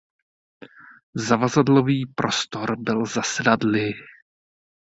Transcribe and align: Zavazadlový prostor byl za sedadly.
Zavazadlový 1.15 2.05
prostor 2.05 2.75
byl 2.79 3.05
za 3.05 3.21
sedadly. 3.21 3.91